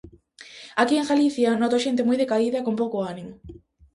Aquí 0.81 0.95
en 0.99 1.09
Galicia 1.11 1.57
noto 1.59 1.75
a 1.77 1.83
xente 1.85 2.07
moi 2.07 2.17
decaída 2.21 2.57
e 2.59 2.65
con 2.67 2.75
pouco 2.81 2.97
ánimo. 3.13 3.33